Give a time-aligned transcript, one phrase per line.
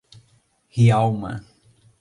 [0.81, 1.45] Rialma